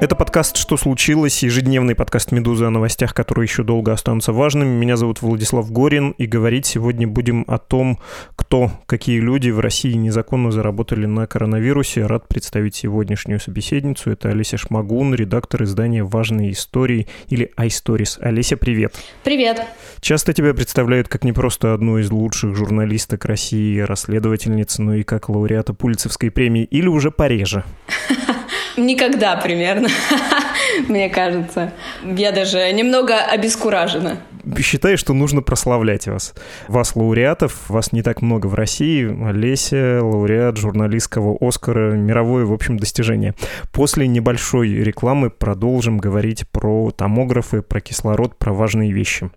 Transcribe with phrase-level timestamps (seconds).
[0.00, 4.68] Это подкаст «Что случилось?» ежедневный подкаст «Медузы» о новостях, которые еще долго останутся важными.
[4.68, 7.98] Меня зовут Владислав Горин, и говорить сегодня будем о том,
[8.36, 12.06] кто, какие люди в России незаконно заработали на коронавирусе.
[12.06, 14.12] Рад представить сегодняшнюю собеседницу.
[14.12, 18.20] Это Олеся Шмагун, редактор издания «Важные истории» или iStories.
[18.20, 18.94] Олеся, привет.
[19.24, 19.66] Привет.
[20.00, 25.28] Часто тебя представляют как не просто одну из лучших журналисток России, расследовательниц, но и как
[25.28, 27.64] лауреата Пульцевской премии, или уже пореже?
[28.78, 29.88] Никогда примерно,
[30.88, 31.72] мне кажется.
[32.04, 34.18] Я даже немного обескуражена.
[34.60, 36.32] Считаю, что нужно прославлять вас.
[36.68, 39.04] Вас, лауреатов, вас не так много в России.
[39.28, 43.34] Олеся, лауреат журналистского Оскара, мировое, в общем, достижение.
[43.72, 49.30] После небольшой рекламы продолжим говорить про томографы, про кислород, про важные вещи.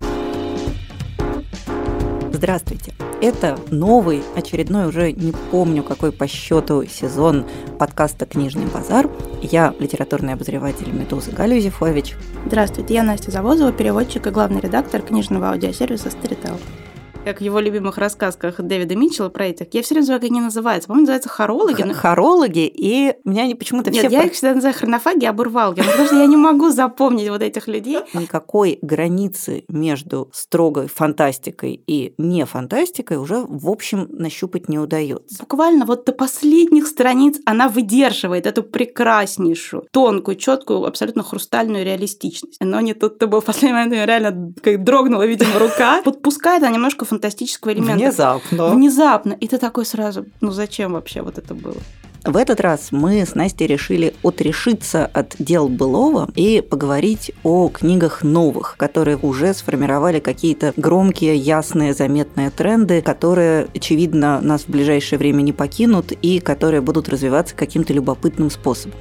[2.32, 2.94] Здравствуйте.
[3.22, 7.46] Это новый, очередной, уже не помню какой по счету сезон
[7.78, 9.12] подкаста «Книжный базар».
[9.44, 12.16] Я литературный обозреватель «Медузы» Галя Юзефович.
[12.48, 16.58] Здравствуйте, я Настя Завозова, переводчик и главный редактор книжного аудиосервиса «Старител»
[17.26, 19.68] как в его любимых рассказках Дэвида Митчелла про этих.
[19.74, 20.88] Я все время забываю, как они называются.
[20.88, 21.82] По-моему, называются хорологи.
[21.82, 24.16] Х- хорологи, и меня они почему-то Нет, все...
[24.16, 28.00] я их всегда называю хронофаги, обурвалки, потому что я не могу запомнить вот этих людей.
[28.14, 35.38] Никакой границы между строгой фантастикой и не фантастикой уже, в общем, нащупать не удается.
[35.40, 42.58] Буквально вот до последних страниц она выдерживает эту прекраснейшую, тонкую, четкую, абсолютно хрустальную реалистичность.
[42.60, 46.02] Но не тут-то был в последний момент, реально как дрогнула, видимо, рука.
[46.04, 47.96] Подпускает она немножко фантастического элемента.
[47.96, 48.70] Внезапно.
[48.70, 49.34] Внезапно.
[49.34, 51.76] И ты такой сразу, ну зачем вообще вот это было?
[52.24, 58.22] В этот раз мы с Настей решили отрешиться от дел былого и поговорить о книгах
[58.22, 65.42] новых, которые уже сформировали какие-то громкие, ясные, заметные тренды, которые, очевидно, нас в ближайшее время
[65.42, 68.98] не покинут и которые будут развиваться каким-то любопытным способом.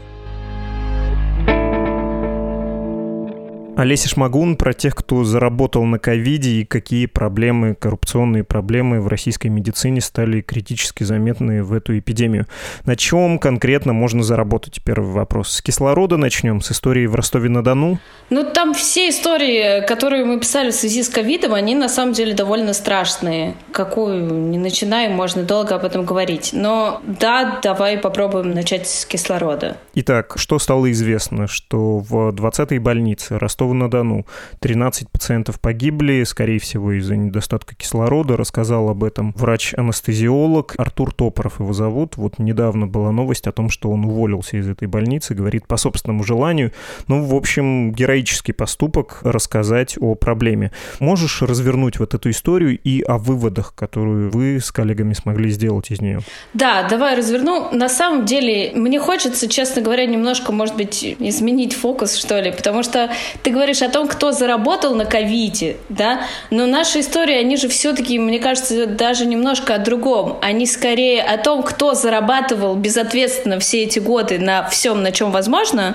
[3.80, 9.46] Олеся Шмагун про тех, кто заработал на ковиде и какие проблемы, коррупционные проблемы в российской
[9.46, 12.46] медицине стали критически заметны в эту эпидемию.
[12.84, 14.82] На чем конкретно можно заработать?
[14.84, 15.48] Первый вопрос.
[15.48, 17.98] С кислорода начнем, с истории в Ростове-на-Дону?
[18.28, 22.34] Ну, там все истории, которые мы писали в связи с ковидом, они на самом деле
[22.34, 23.54] довольно страшные.
[23.72, 26.50] Какую не начинаем, можно долго об этом говорить.
[26.52, 29.78] Но да, давай попробуем начать с кислорода.
[29.94, 31.46] Итак, что стало известно?
[31.46, 34.26] Что в 20-й больнице Ростова на Дону
[34.60, 38.36] 13 пациентов погибли, скорее всего, из-за недостатка кислорода.
[38.36, 42.16] Рассказал об этом врач-анестезиолог Артур Топоров его зовут.
[42.16, 46.24] Вот недавно была новость о том, что он уволился из этой больницы, говорит по собственному
[46.24, 46.72] желанию.
[47.08, 50.72] Ну, в общем, героический поступок рассказать о проблеме.
[50.98, 56.00] Можешь развернуть вот эту историю и о выводах, которые вы с коллегами смогли сделать из
[56.00, 56.20] нее?
[56.54, 57.70] Да, давай разверну.
[57.72, 62.82] На самом деле, мне хочется, честно говоря, немножко, может быть, изменить фокус, что ли, потому
[62.82, 63.10] что
[63.42, 68.18] ты говоришь о том, кто заработал на ковиде, да, но наши истории, они же все-таки,
[68.18, 70.38] мне кажется, даже немножко о другом.
[70.40, 75.94] Они скорее о том, кто зарабатывал безответственно все эти годы на всем, на чем возможно,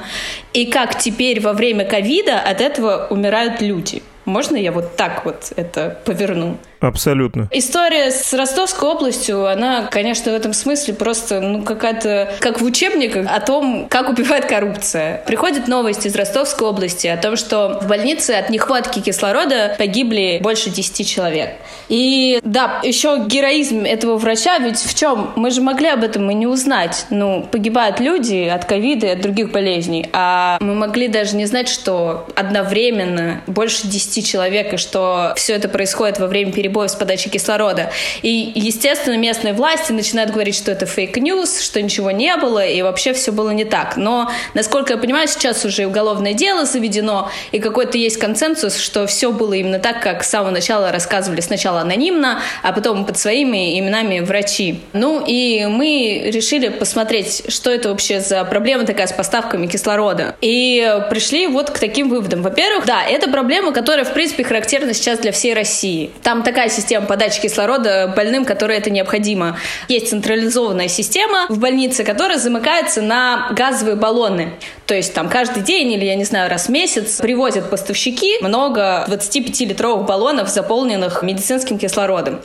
[0.53, 4.03] и как теперь во время ковида от этого умирают люди.
[4.25, 6.57] Можно я вот так вот это поверну?
[6.85, 7.49] Абсолютно.
[7.51, 13.27] История с Ростовской областью, она, конечно, в этом смысле просто, ну, какая-то, как в учебниках
[13.29, 15.23] о том, как убивает коррупция.
[15.25, 20.69] Приходит новость из Ростовской области о том, что в больнице от нехватки кислорода погибли больше
[20.69, 21.55] 10 человек.
[21.89, 25.31] И да, еще героизм этого врача, ведь в чем?
[25.35, 27.05] Мы же могли об этом и не узнать.
[27.09, 31.67] Ну, погибают люди от ковида и от других болезней, а мы могли даже не знать,
[31.67, 37.31] что одновременно больше 10 человек, и что все это происходит во время перебоев с подачей
[37.31, 37.91] кислорода.
[38.21, 42.81] И, естественно, местные власти начинают говорить, что это fake news, что ничего не было, и
[42.81, 43.95] вообще все было не так.
[43.97, 49.31] Но, насколько я понимаю, сейчас уже уголовное дело заведено, и какой-то есть консенсус, что все
[49.31, 54.19] было именно так, как с самого начала рассказывали сначала анонимно, а потом под своими именами
[54.19, 54.81] врачи.
[54.93, 60.35] Ну и мы решили посмотреть, что это вообще за проблема такая с поставками кислорода.
[60.41, 62.41] И пришли вот к таким выводам.
[62.41, 66.11] Во-первых, да, это проблема, которая, в принципе, характерна сейчас для всей России.
[66.21, 69.57] Там такая система подачи кислорода больным, которой это необходимо.
[69.87, 74.53] Есть централизованная система в больнице, которая замыкается на газовые баллоны.
[74.85, 79.05] То есть там каждый день или, я не знаю, раз в месяц привозят поставщики много
[79.07, 82.41] 25-литровых баллонов, заполненных медицинским кислородом.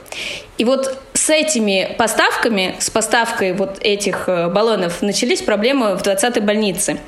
[0.58, 6.98] И вот с этими поставками, с поставкой вот этих баллонов начались проблемы в 20-й больнице.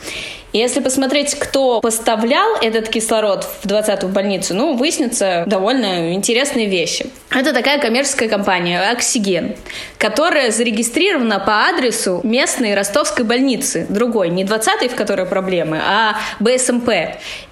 [0.52, 7.06] Если посмотреть, кто поставлял этот кислород в 20-ю больницу, ну, выяснится довольно интересные вещи.
[7.30, 9.56] Это такая коммерческая компания «Оксиген»,
[9.96, 16.90] которая зарегистрирована по адресу местной ростовской больницы, другой, не 20-й, в которой проблемы, а БСМП.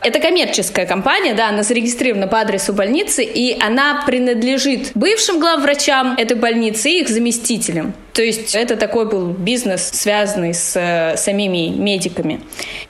[0.02, 6.36] Это коммерческая компания, да, она зарегистрирована по адресу больницы, и она принадлежит бывшим главврачам этой
[6.36, 7.94] больницы и их заместителям.
[8.12, 12.40] То есть это такой был бизнес, связанный с э, самими медиками.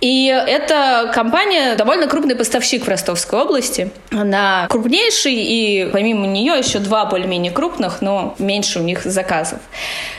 [0.00, 3.90] И эта компания довольно крупный поставщик в Ростовской области.
[4.10, 9.58] Она крупнейший, и помимо нее еще два более-менее крупных, но меньше у них заказов.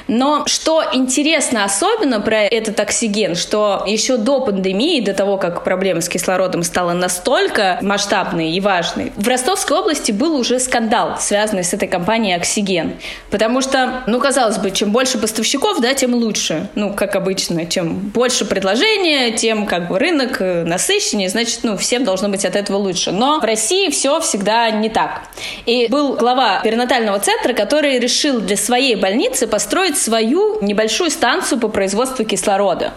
[0.07, 6.01] Но что интересно особенно про этот оксиген, что еще до пандемии, до того, как проблема
[6.01, 11.73] с кислородом стала настолько масштабной и важной, в Ростовской области был уже скандал, связанный с
[11.73, 12.93] этой компанией «Оксиген».
[13.29, 16.69] Потому что, ну, казалось бы, чем больше поставщиков, да, тем лучше.
[16.75, 22.03] Ну, как обычно, чем больше предложения, тем как бы рынок э, насыщеннее, значит, ну, всем
[22.03, 23.11] должно быть от этого лучше.
[23.11, 25.21] Но в России все всегда не так.
[25.65, 31.67] И был глава перинатального центра, который решил для своей больницы построить свою небольшую станцию по
[31.67, 32.93] производству кислорода.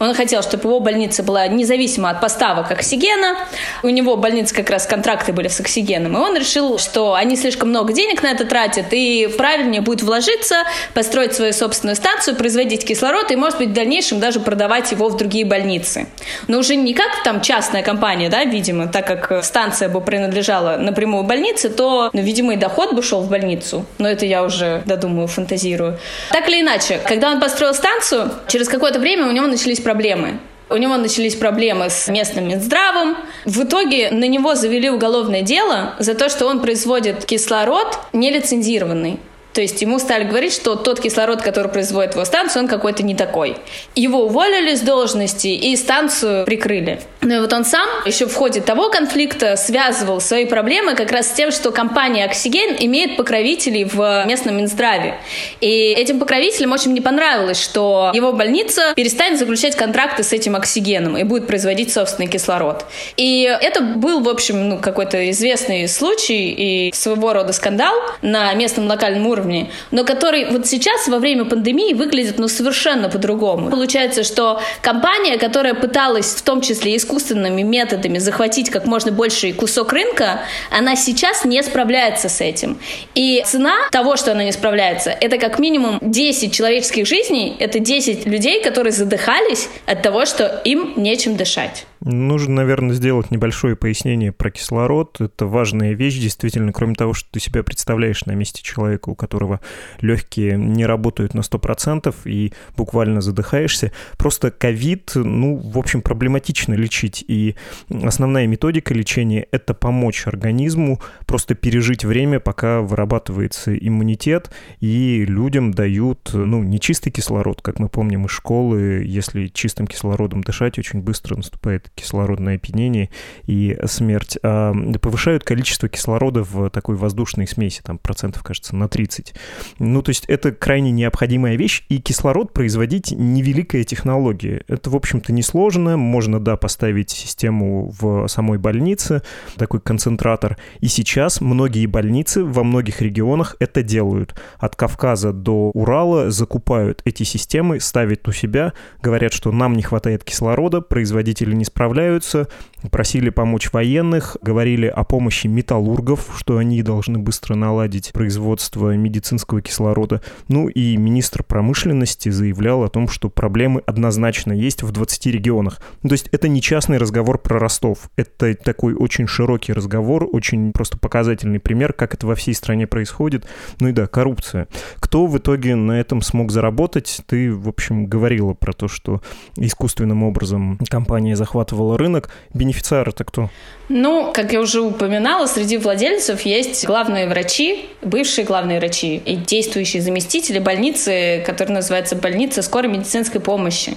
[0.00, 3.36] Он хотел, чтобы его больница была независима от поставок оксигена.
[3.82, 6.16] У него больницы как раз контракты были с оксигеном.
[6.16, 10.64] И он решил, что они слишком много денег на это тратят, и правильнее будет вложиться,
[10.94, 15.18] построить свою собственную станцию, производить кислород и, может быть, в дальнейшем даже продавать его в
[15.18, 16.06] другие больницы.
[16.48, 21.24] Но уже не как там частная компания, да, видимо, так как станция бы принадлежала напрямую
[21.24, 23.84] больнице, то, ну, видимо, и доход бы шел в больницу.
[23.98, 25.98] Но это я уже додумаю, фантазирую.
[26.30, 30.38] Так или иначе, когда он построил станцию, через какое-то время у него начались проблемы.
[30.68, 33.16] У него начались проблемы с местным Минздравом.
[33.44, 39.18] В итоге на него завели уголовное дело за то, что он производит кислород нелицензированный.
[39.52, 43.14] То есть ему стали говорить, что тот кислород, который производит его станцию, он какой-то не
[43.14, 43.56] такой.
[43.94, 47.00] Его уволили с должности и станцию прикрыли.
[47.20, 51.28] Ну и вот он сам еще в ходе того конфликта связывал свои проблемы как раз
[51.28, 55.16] с тем, что компания «Оксиген» имеет покровителей в местном Минздраве.
[55.60, 61.16] И этим покровителям очень не понравилось, что его больница перестанет заключать контракты с этим «Оксигеном»
[61.16, 62.84] и будет производить собственный кислород.
[63.16, 68.86] И это был, в общем, ну, какой-то известный случай и своего рода скандал на местном
[68.86, 73.70] локальном уровне, уровне, но который вот сейчас во время пандемии выглядит ну совершенно по-другому.
[73.70, 79.92] Получается, что компания, которая пыталась в том числе искусственными методами захватить как можно больший кусок
[79.92, 80.40] рынка,
[80.70, 82.78] она сейчас не справляется с этим.
[83.14, 88.26] И цена того, что она не справляется, это как минимум 10 человеческих жизней, это 10
[88.26, 91.86] людей, которые задыхались от того, что им нечем дышать.
[92.02, 95.20] Нужно, наверное, сделать небольшое пояснение про кислород.
[95.20, 99.60] Это важная вещь, действительно, кроме того, что ты себя представляешь на месте человека, у которого
[100.00, 103.92] легкие не работают на 100% и буквально задыхаешься.
[104.16, 107.22] Просто ковид, ну, в общем, проблематично лечить.
[107.28, 107.54] И
[107.90, 114.50] основная методика лечения— это помочь организму просто пережить время, пока вырабатывается иммунитет,
[114.80, 120.40] и людям дают, ну, не чистый кислород, как мы помним из школы, если чистым кислородом
[120.42, 123.10] дышать, очень быстро наступает кислородное опьянение
[123.46, 129.34] и смерть, а повышают количество кислорода в такой воздушной смеси, там процентов, кажется, на 30.
[129.78, 134.64] Ну, то есть это крайне необходимая вещь, и кислород производить невеликая технология.
[134.68, 139.22] Это, в общем-то, несложно, можно, да, поставить систему в самой больнице,
[139.56, 144.34] такой концентратор, и сейчас многие больницы во многих регионах это делают.
[144.58, 150.24] От Кавказа до Урала закупают эти системы, ставят у себя, говорят, что нам не хватает
[150.24, 152.46] кислорода, производители не справляются, справляются,
[152.90, 160.20] просили помочь военных, говорили о помощи металлургов, что они должны быстро наладить производство медицинского кислорода.
[160.48, 165.80] Ну и министр промышленности заявлял о том, что проблемы однозначно есть в 20 регионах.
[166.02, 170.98] То есть это не частный разговор про Ростов, это такой очень широкий разговор, очень просто
[170.98, 173.46] показательный пример, как это во всей стране происходит.
[173.80, 174.68] Ну и да, коррупция.
[174.96, 177.22] Кто в итоге на этом смог заработать?
[177.26, 179.22] Ты, в общем, говорила про то, что
[179.56, 182.30] искусственным образом компания захватывает захватывала рынок.
[182.54, 183.50] Бенефициар это кто?
[183.88, 190.02] Ну, как я уже упоминала, среди владельцев есть главные врачи, бывшие главные врачи и действующие
[190.02, 193.96] заместители больницы, которая называется больница скорой медицинской помощи.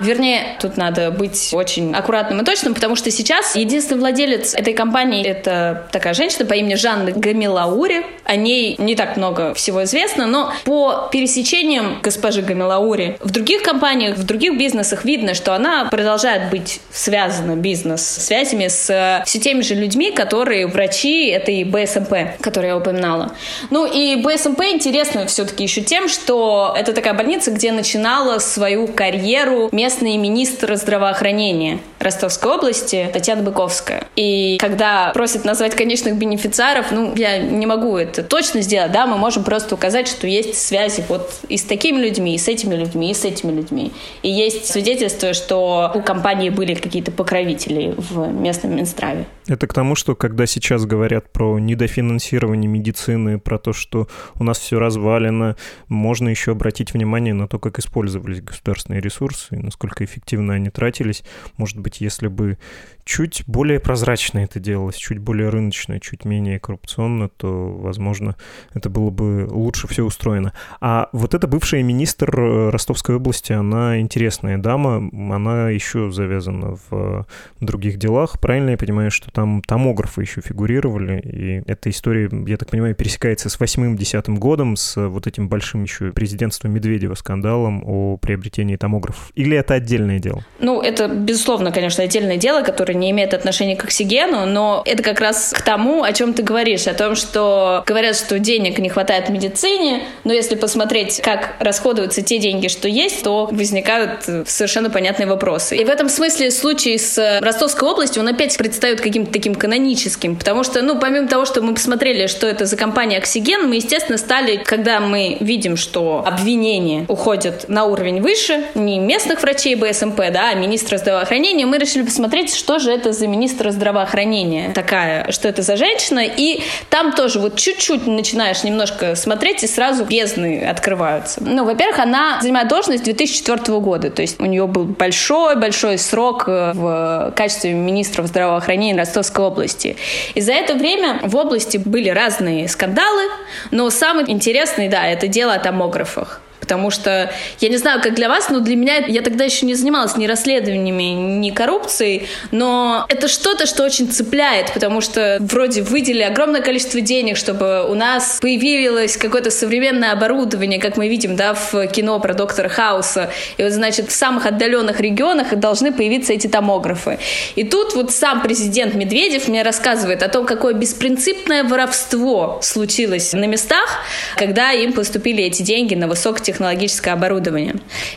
[0.00, 5.24] Вернее, тут надо быть очень аккуратным и точным, потому что сейчас единственный владелец этой компании—
[5.26, 8.04] это такая женщина по имени Жанна Гамилаури.
[8.24, 14.16] О ней не так много всего известно, но по пересечениям госпожи Гамилаури в других компаниях,
[14.16, 20.10] в других бизнесах видно, что она продолжает быть связана бизнес-связями с все теми же людьми,
[20.10, 23.32] которые врачи этой БСМП, которую я упоминала.
[23.70, 29.68] Ну и БСМП интересно все-таки еще тем, что это такая больница, где начинала свою карьеру
[29.84, 34.04] местный министр здравоохранения Ростовской области Татьяна Быковская.
[34.14, 39.16] И когда просят назвать конечных бенефициаров, ну, я не могу это точно сделать, да, мы
[39.16, 43.10] можем просто указать, что есть связи вот и с такими людьми, и с этими людьми,
[43.10, 43.92] и с этими людьми.
[44.22, 49.26] И есть свидетельство, что у компании были какие-то покровители в местном Минздраве.
[49.46, 54.08] Это к тому, что когда сейчас говорят про недофинансирование медицины, про то, что
[54.38, 55.56] у нас все развалено,
[55.88, 61.24] можно еще обратить внимание на то, как использовались государственные ресурсы и насколько эффективно они тратились.
[61.56, 62.58] Может быть, если бы
[63.04, 68.36] чуть более прозрачно это делалось, чуть более рыночно, чуть менее коррупционно, то, возможно,
[68.72, 70.52] это было бы лучше все устроено.
[70.80, 77.26] А вот эта бывшая министр э, Ростовской области, она интересная дама, она еще завязана в
[77.60, 78.40] других делах.
[78.40, 83.48] Правильно я понимаю, что там томографы еще фигурировали, и эта история, я так понимаю, пересекается
[83.50, 89.30] с восьмым-десятым годом, с вот этим большим еще президентством Медведева скандалом о приобретении томографов.
[89.34, 90.44] Или это отдельное дело?
[90.58, 95.20] Ну, это, безусловно, конечно, отдельное дело, которое не имеет отношения к оксигену, но это как
[95.20, 99.28] раз к тому, о чем ты говоришь, о том, что говорят, что денег не хватает
[99.28, 105.26] в медицине, но если посмотреть, как расходуются те деньги, что есть, то возникают совершенно понятные
[105.26, 105.76] вопросы.
[105.76, 110.64] И в этом смысле случай с Ростовской областью, он опять предстает каким-то таким каноническим, потому
[110.64, 114.56] что, ну, помимо того, что мы посмотрели, что это за компания «Оксиген», мы, естественно, стали,
[114.56, 120.54] когда мы видим, что обвинения уходят на уровень выше, не местных врачей БСМП, да, а
[120.54, 125.76] министра здравоохранения, мы решили посмотреть, что же это за министра здравоохранения такая, что это за
[125.76, 131.42] женщина, и там тоже вот чуть-чуть начинаешь немножко смотреть, и сразу бездны открываются.
[131.42, 136.72] Ну, во-первых, она занимает должность 2004 года, то есть у нее был большой-большой срок э,
[136.74, 139.96] в качестве министра здравоохранения Ростовской области.
[140.34, 143.24] И за это время в области были разные скандалы,
[143.72, 146.40] но самый интересный, да, это дело о томографах.
[146.64, 147.30] Потому что,
[147.60, 150.26] я не знаю, как для вас, но для меня, я тогда еще не занималась ни
[150.26, 157.02] расследованиями, ни коррупцией, но это что-то, что очень цепляет, потому что вроде выделили огромное количество
[157.02, 162.32] денег, чтобы у нас появилось какое-то современное оборудование, как мы видим, да, в кино про
[162.32, 163.30] доктора Хауса.
[163.58, 167.18] И вот, значит, в самых отдаленных регионах должны появиться эти томографы.
[167.56, 173.44] И тут вот сам президент Медведев мне рассказывает о том, какое беспринципное воровство случилось на
[173.44, 174.00] местах,
[174.38, 177.74] когда им поступили эти деньги на высокотехнологичные технологическое оборудование.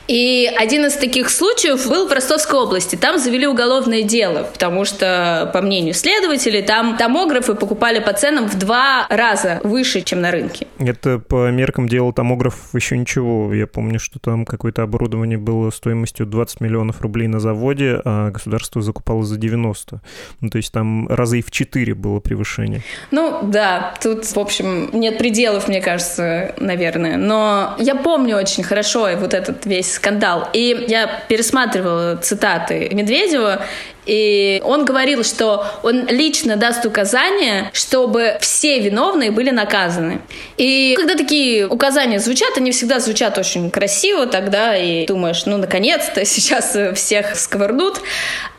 [0.08, 2.96] И один из таких случаев был в Ростовской области.
[2.96, 8.58] Там завели уголовное дело, потому что, по мнению следователей, там томографы покупали по ценам в
[8.58, 10.68] два раза выше, чем на рынке.
[10.78, 13.52] Это по меркам дела томографов еще ничего.
[13.54, 18.82] Я помню, что там какое-то оборудование было стоимостью 20 миллионов рублей на заводе, а государство
[18.82, 20.02] закупало за 90.
[20.42, 22.84] Ну, то есть там разы в 4 было превышение.
[23.10, 27.18] Ну, да, тут, в общем, нет пределов, мне кажется, наверное.
[27.18, 30.50] Но я помню, помню очень хорошо вот этот весь скандал.
[30.52, 33.62] И я пересматривала цитаты Медведева,
[34.06, 40.22] и он говорил, что он лично даст указания, чтобы все виновные были наказаны.
[40.58, 46.26] И когда такие указания звучат, они всегда звучат очень красиво тогда, и думаешь, ну, наконец-то
[46.26, 48.02] сейчас всех сковырнут.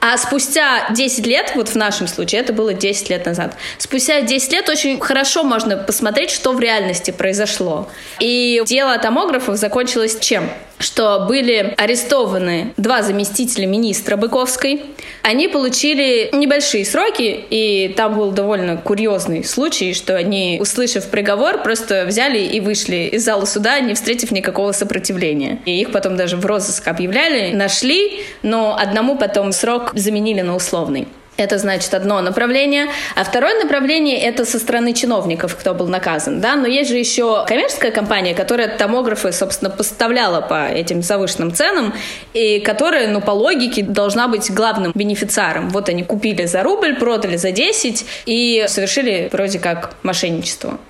[0.00, 4.52] А спустя 10 лет, вот в нашем случае, это было 10 лет назад, спустя 10
[4.52, 7.88] лет очень хорошо можно посмотреть, что в реальности произошло.
[8.21, 10.49] И дело томографов закончилось чем?
[10.78, 14.83] что были арестованы два заместителя министра Быковской.
[15.23, 22.05] Они получили небольшие сроки, и там был довольно курьезный случай, что они, услышав приговор, просто
[22.07, 25.61] взяли и вышли из зала суда, не встретив никакого сопротивления.
[25.64, 31.09] И их потом даже в розыск объявляли, нашли, но одному потом срок заменили на условный.
[31.38, 32.88] Это значит одно направление.
[33.14, 36.40] А второе направление— это со стороны чиновников, кто был наказан.
[36.40, 36.57] Да?
[36.57, 41.95] Но есть же еще коммерческая компания, которая томографы, собственно, поставляла по этим завышенным ценам,
[42.35, 45.71] и которая, ну, по логике, должна быть главным бенефициаром.
[45.71, 50.80] Вот они купили за рубль, продали за 10 и совершили вроде как мошенничество.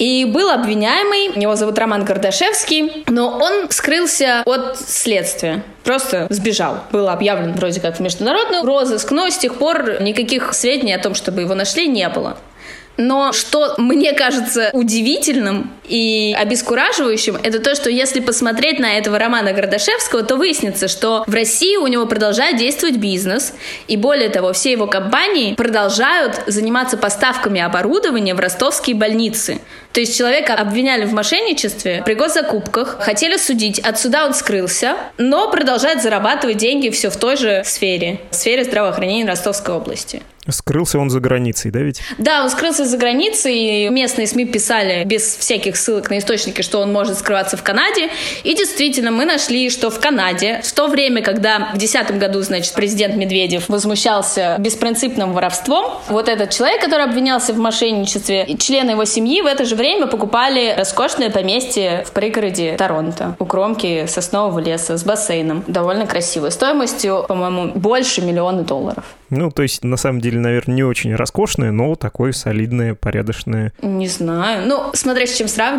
[0.00, 5.62] И был обвиняемый, его зовут Роман Гордашевский, но он скрылся от следствия.
[5.84, 6.78] Просто сбежал.
[6.90, 11.14] Был объявлен вроде как в международный розыск, но с тех пор никаких сведений о том,
[11.14, 12.38] чтобы его нашли, не было.
[12.96, 19.52] Но что мне кажется удивительным и обескураживающим, это то, что если посмотреть на этого Романа
[19.52, 23.52] Гордашевского, то выяснится, что в России у него продолжает действовать бизнес,
[23.88, 29.60] и более того, все его компании продолжают заниматься поставками оборудования в ростовские больницы.
[29.92, 35.50] То есть человека обвиняли в мошенничестве при госзакупках, хотели судить, от суда он скрылся, но
[35.50, 40.22] продолжает зарабатывать деньги все в той же сфере, в сфере здравоохранения Ростовской области.
[40.48, 42.00] Скрылся он за границей, да ведь?
[42.18, 46.92] Да, он скрылся за границей, местные СМИ писали без всяких ссылок на источники, что он
[46.92, 48.10] может скрываться в Канаде.
[48.44, 52.72] И действительно, мы нашли, что в Канаде в то время, когда в 2010 году, значит,
[52.74, 59.04] президент Медведев возмущался беспринципным воровством, вот этот человек, который обвинялся в мошенничестве, и члены его
[59.04, 64.96] семьи в это же время покупали роскошное поместье в пригороде Торонто, у кромки соснового леса
[64.96, 65.64] с бассейном.
[65.66, 69.04] Довольно красивой стоимостью, по-моему, больше миллиона долларов.
[69.30, 73.72] Ну, то есть, на самом деле, наверное, не очень роскошное, но такое солидное, порядочное.
[73.80, 74.66] Не знаю.
[74.66, 75.69] Ну, смотря с чем сравнивать.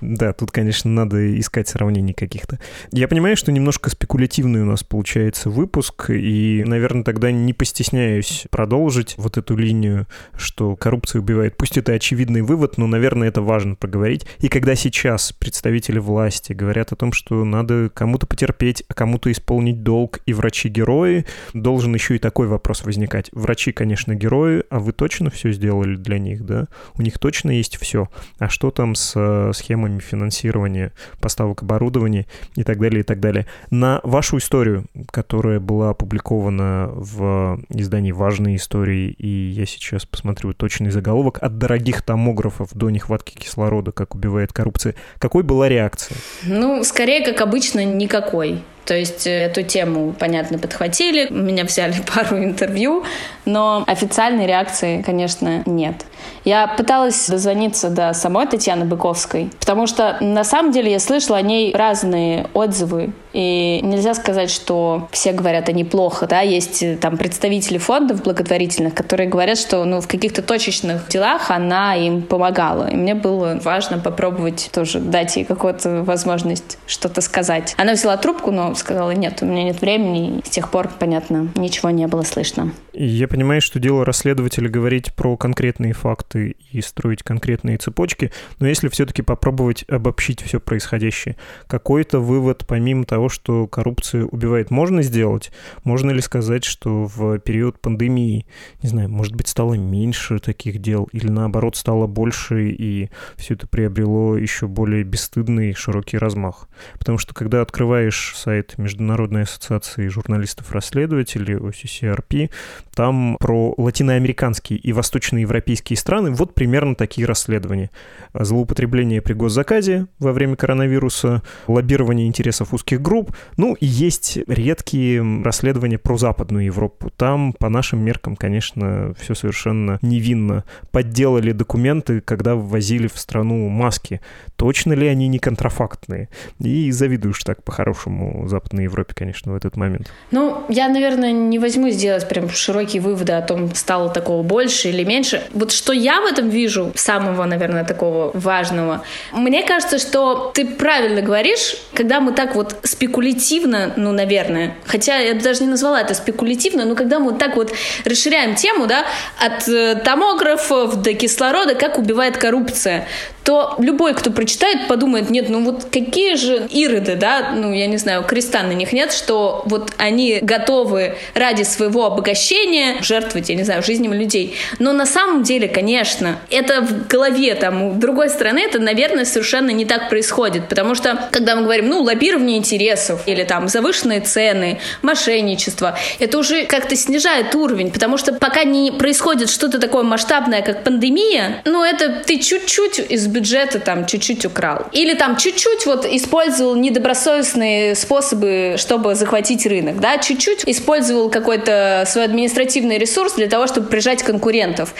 [0.00, 2.58] Да, тут, конечно, надо искать сравнений каких-то.
[2.92, 9.14] Я понимаю, что немножко спекулятивный у нас получается выпуск, и, наверное, тогда не постесняюсь продолжить
[9.18, 10.06] вот эту линию,
[10.36, 11.56] что коррупция убивает.
[11.56, 14.26] Пусть это очевидный вывод, но, наверное, это важно проговорить.
[14.38, 19.82] И когда сейчас представители власти говорят о том, что надо кому-то потерпеть, а кому-то исполнить
[19.82, 23.30] долг, и врачи-герои, должен еще и такой вопрос возникать.
[23.32, 26.66] Врачи, конечно, герои, а вы точно все сделали для них, да?
[26.96, 28.08] У них точно есть все.
[28.38, 33.46] А что там с э, схемами финансирования, поставок оборудования и так далее, и так далее.
[33.70, 40.90] На вашу историю, которая была опубликована в издании «Важные истории», и я сейчас посмотрю точный
[40.90, 46.16] заголовок, «От дорогих томографов до нехватки кислорода, как убивает коррупция», какой была реакция?
[46.44, 48.62] Ну, скорее, как обычно, никакой.
[48.84, 53.04] То есть э, эту тему, понятно, подхватили, меня взяли пару интервью,
[53.44, 56.06] но официальной реакции, конечно, нет.
[56.44, 61.42] Я пыталась дозвониться до самой Татьяны Быковской, потому что на самом деле я слышала о
[61.42, 66.96] ней разные отзывы, и нельзя сказать, что все говорят о ней плохо, да, есть э,
[66.96, 72.88] там представители фондов благотворительных, которые говорят, что ну, в каких-то точечных делах она им помогала,
[72.88, 77.74] и мне было важно попробовать тоже дать ей какую-то возможность что-то сказать.
[77.78, 81.48] Она взяла трубку, но сказала, нет, у меня нет времени, и с тех пор, понятно,
[81.54, 82.72] ничего не было слышно.
[82.92, 88.88] Я понимаю, что дело расследователя говорить про конкретные факты и строить конкретные цепочки, но если
[88.88, 95.52] все-таки попробовать обобщить все происходящее, какой-то вывод, помимо того, что коррупция убивает, можно сделать?
[95.84, 98.46] Можно ли сказать, что в период пандемии,
[98.82, 103.66] не знаю, может быть, стало меньше таких дел, или наоборот, стало больше, и все это
[103.66, 106.68] приобрело еще более бесстыдный широкий размах?
[106.98, 112.50] Потому что когда открываешь сайт Международной ассоциации журналистов-расследователей, OCCRP,
[112.94, 117.90] там про латиноамериканские и восточноевропейские страны вот примерно такие расследования.
[118.34, 125.98] Злоупотребление при госзаказе во время коронавируса, лоббирование интересов узких групп, ну и есть редкие расследования
[125.98, 127.10] про Западную Европу.
[127.16, 130.64] Там, по нашим меркам, конечно, все совершенно невинно.
[130.90, 134.20] Подделали документы, когда ввозили в страну маски.
[134.56, 136.28] Точно ли они не контрафактные?
[136.58, 140.10] И завидуешь так по-хорошему Западной Европе, конечно, в этот момент.
[140.30, 145.04] Ну, я, наверное, не возьму сделать прям широкие выводы о том, стало такого больше или
[145.04, 145.42] меньше.
[145.52, 151.22] Вот что я в этом вижу, самого, наверное, такого важного, мне кажется, что ты правильно
[151.22, 156.84] говоришь, когда мы так вот спекулятивно, ну, наверное, хотя я даже не назвала это спекулятивно,
[156.84, 157.72] но когда мы вот так вот
[158.04, 159.04] расширяем тему, да,
[159.38, 163.06] от э, томографов до кислорода, как убивает коррупция,
[163.44, 167.96] то любой, кто прочитает, подумает, нет, ну вот какие же ироды, да, ну, я не
[167.96, 173.64] знаю, креста на них нет, что вот они готовы ради своего обогащения жертвовать, я не
[173.64, 174.56] знаю, жизнями людей.
[174.78, 179.70] Но на самом деле, конечно, это в голове там у другой стороны, это, наверное, совершенно
[179.70, 184.78] не так происходит, потому что, когда мы говорим, ну, лоббирование интересов или там завышенные цены,
[185.02, 190.82] мошенничество, это уже как-то снижает уровень, потому что пока не происходит что-то такое масштабное, как
[190.82, 194.86] пандемия, ну, это ты чуть-чуть из бюджета там чуть-чуть украл.
[194.92, 198.29] Или там чуть-чуть вот использовал недобросовестные способы,
[198.76, 204.94] чтобы захватить рынок, да, чуть-чуть использовал какой-то свой административный ресурс для того, чтобы прижать конкурентов.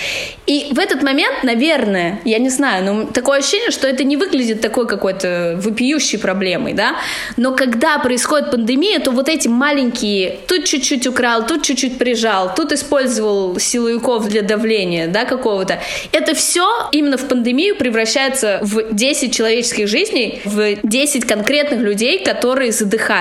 [0.46, 4.60] И в этот момент, наверное, я не знаю, но такое ощущение, что это не выглядит
[4.60, 6.96] такой какой-то вопиющей проблемой, да,
[7.36, 12.72] но когда происходит пандемия, то вот эти маленькие, тут чуть-чуть украл, тут чуть-чуть прижал, тут
[12.72, 15.80] использовал силовиков для давления, да, какого-то,
[16.12, 22.72] это все именно в пандемию превращается в 10 человеческих жизней, в 10 конкретных людей, которые
[22.72, 23.19] задыхаются.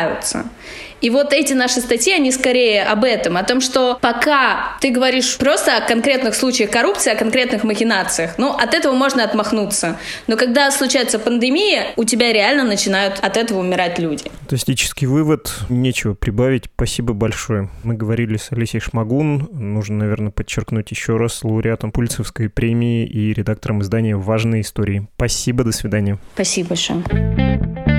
[1.02, 5.38] И вот эти наши статьи, они скорее об этом, о том, что пока ты говоришь
[5.38, 9.98] просто о конкретных случаях коррупции, о конкретных махинациях, ну, от этого можно отмахнуться.
[10.28, 14.26] Но когда случается пандемия, у тебя реально начинают от этого умирать люди.
[14.42, 15.54] Фантастический вывод.
[15.70, 16.66] Нечего прибавить.
[16.76, 17.70] Спасибо большое.
[17.84, 19.48] Мы говорили с Алисей Шмагун.
[19.52, 25.08] Нужно, наверное, подчеркнуть еще раз лауреатом Пульцевской премии и редактором издания «Важные истории».
[25.16, 26.18] Спасибо, до свидания.
[26.34, 27.99] Спасибо большое.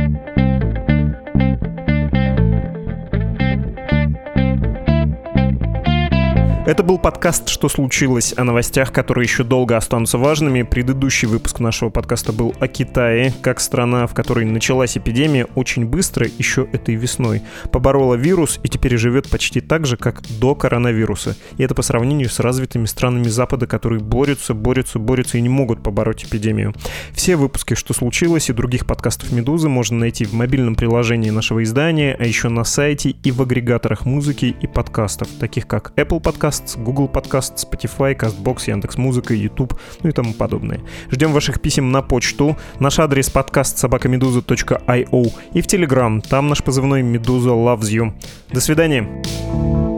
[6.70, 10.62] Это был подкаст «Что случилось?» о новостях, которые еще долго останутся важными.
[10.62, 16.28] Предыдущий выпуск нашего подкаста был о Китае, как страна, в которой началась эпидемия очень быстро,
[16.38, 17.42] еще этой весной.
[17.72, 21.37] Поборола вирус и теперь живет почти так же, как до коронавируса.
[21.56, 25.83] И это по сравнению с развитыми странами Запада, которые борются, борются, борются и не могут
[25.83, 26.72] побороть эпидемию.
[27.12, 32.16] Все выпуски «Что случилось?» и других подкастов «Медузы» можно найти в мобильном приложении нашего издания,
[32.16, 36.20] а еще на сайте и в агрегаторах музыки и подкастов, таких как Apple
[36.60, 40.80] Podcasts, Google Podcasts, Spotify, CastBox, Яндекс.Музыка, YouTube, ну и тому подобное.
[41.10, 42.56] Ждем ваших писем на почту.
[42.78, 46.20] Наш адрес подкаст собакамедуза.io и в Telegram.
[46.28, 48.12] Там наш позывной Медуза Loves You.
[48.52, 49.89] До свидания.